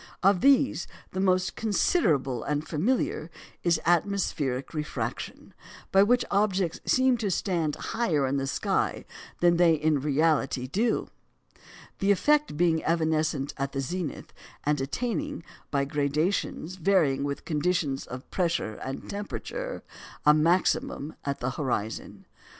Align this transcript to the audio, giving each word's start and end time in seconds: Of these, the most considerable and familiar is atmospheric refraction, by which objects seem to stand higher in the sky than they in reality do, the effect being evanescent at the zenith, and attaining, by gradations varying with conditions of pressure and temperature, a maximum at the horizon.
Of 0.23 0.41
these, 0.41 0.87
the 1.11 1.19
most 1.19 1.55
considerable 1.55 2.43
and 2.43 2.67
familiar 2.67 3.29
is 3.61 3.79
atmospheric 3.85 4.73
refraction, 4.73 5.53
by 5.91 6.01
which 6.01 6.25
objects 6.31 6.79
seem 6.91 7.17
to 7.19 7.29
stand 7.29 7.75
higher 7.75 8.25
in 8.25 8.37
the 8.37 8.47
sky 8.47 9.05
than 9.41 9.57
they 9.57 9.75
in 9.75 9.99
reality 9.99 10.65
do, 10.65 11.07
the 11.99 12.09
effect 12.09 12.57
being 12.57 12.83
evanescent 12.83 13.53
at 13.57 13.73
the 13.73 13.79
zenith, 13.79 14.33
and 14.63 14.81
attaining, 14.81 15.43
by 15.69 15.85
gradations 15.85 16.77
varying 16.77 17.23
with 17.23 17.45
conditions 17.45 18.07
of 18.07 18.27
pressure 18.31 18.77
and 18.83 19.07
temperature, 19.07 19.83
a 20.25 20.33
maximum 20.33 21.13
at 21.25 21.41
the 21.41 21.51
horizon. 21.51 22.25